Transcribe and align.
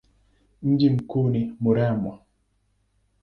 Mji 0.63 0.89
mkuu 0.89 1.29
ni 1.29 1.53
Muramvya. 1.59 2.19